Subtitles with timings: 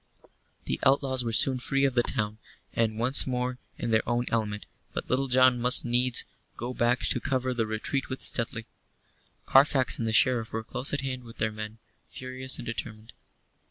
[0.65, 2.39] The outlaws were soon free of the town,
[2.73, 6.25] and once more in their own element, but Little John must needs
[6.57, 8.65] go back to cover the retreat with Stuteley.
[9.45, 11.77] Carfax and the Sheriff were close at hand with their men,
[12.09, 13.13] furious and determined.